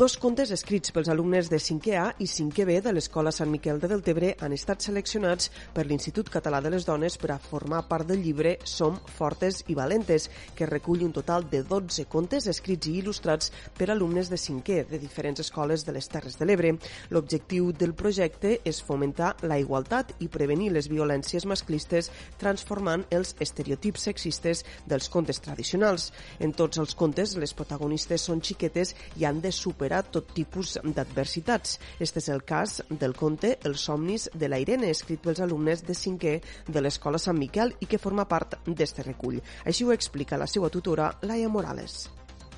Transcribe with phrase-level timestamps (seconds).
[0.00, 3.76] Dos contes escrits pels alumnes de 5è A i 5è B de l'Escola Sant Miquel
[3.82, 8.08] de Deltebre han estat seleccionats per l'Institut Català de les Dones per a formar part
[8.08, 12.94] del llibre Som fortes i valentes, que recull un total de 12 contes escrits i
[13.02, 16.72] il·lustrats per alumnes de 5è de diferents escoles de les Terres de l'Ebre.
[17.12, 22.08] L'objectiu del projecte és fomentar la igualtat i prevenir les violències masclistes
[22.40, 26.08] transformant els estereotips sexistes dels contes tradicionals.
[26.40, 30.78] En tots els contes, les protagonistes són xiquetes i han de superar superar tot tipus
[30.84, 31.78] d'adversitats.
[31.98, 35.94] Este és el cas del conte Els somnis de la Irene, escrit pels alumnes de
[35.94, 39.40] 5è de l'Escola Sant Miquel i que forma part d'este recull.
[39.66, 42.08] Així ho explica la seva tutora, Laia Morales.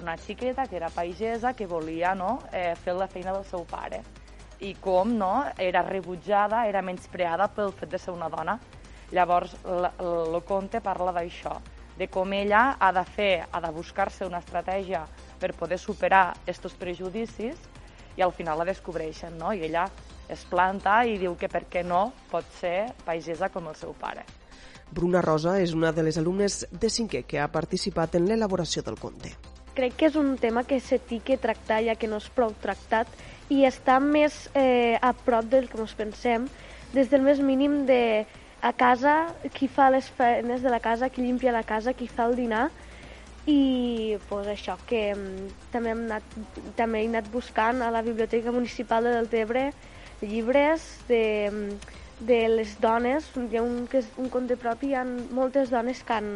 [0.02, 4.02] Una xiqueta que era pagesa que volia no, eh, fer la feina del seu pare
[4.60, 8.60] i com no, era rebutjada, era menyspreada pel fet de ser una dona.
[9.10, 11.56] Llavors, el conte parla d'això,
[11.98, 15.04] de com ella ha de fer, ha de buscar-se una estratègia
[15.40, 17.58] per poder superar aquests prejudicis
[18.16, 19.52] i al final la descobreixen, no?
[19.52, 19.86] I ella
[20.32, 24.24] es planta i diu que per què no pot ser pagesa com el seu pare.
[24.92, 28.98] Bruna Rosa és una de les alumnes de cinquè que ha participat en l'elaboració del
[29.00, 29.32] conte.
[29.72, 32.52] Crec que és un tema que se té que tractar ja que no és prou
[32.60, 33.08] tractat
[33.48, 36.44] i està més eh, a prop del que ens pensem,
[36.92, 38.26] des del més mínim de
[38.62, 42.28] a casa, qui fa les feines de la casa, qui limpia la casa, qui fa
[42.30, 42.68] el dinar,
[43.50, 45.24] i pues, això, que um,
[45.72, 46.36] també, hem anat,
[46.78, 49.72] també he anat buscant a la Biblioteca Municipal de Deltebre
[50.22, 51.50] llibres de,
[52.20, 56.04] de les dones, hi ha un, que és un conte propi, hi ha moltes dones
[56.06, 56.30] que han,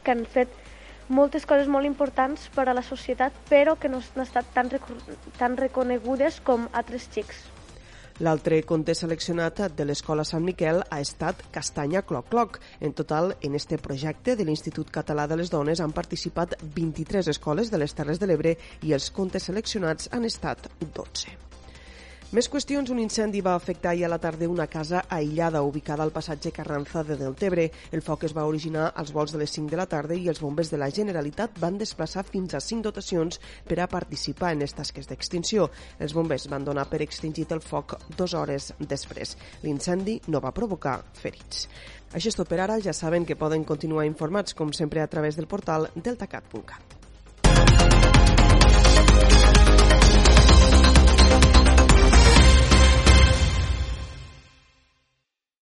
[0.00, 0.56] que han fet
[1.12, 4.72] moltes coses molt importants per a la societat, però que no han estat tan,
[5.36, 7.44] tan reconegudes com altres xics.
[8.18, 12.58] L'altre conte seleccionat de l'Escola Sant Miquel ha estat Castanya Cloc Cloc.
[12.80, 17.70] En total, en este projecte de l'Institut Català de les Dones han participat 23 escoles
[17.70, 21.47] de les Terres de l'Ebre i els contes seleccionats han estat 12.
[22.28, 26.10] Més qüestions, un incendi va afectar ahir a la tarda una casa aïllada ubicada al
[26.12, 27.64] passatge Carranza de Deltebre.
[27.90, 30.42] El foc es va originar als vols de les 5 de la tarda i els
[30.44, 34.76] bombers de la Generalitat van desplaçar fins a 5 dotacions per a participar en les
[34.76, 35.70] tasques d'extinció.
[35.98, 39.32] Els bombers van donar per extingit el foc dues hores després.
[39.64, 41.64] L'incendi no va provocar ferits.
[42.12, 42.76] Això és tot per ara.
[42.84, 46.97] Ja saben que poden continuar informats, com sempre, a través del portal deltacat.cat.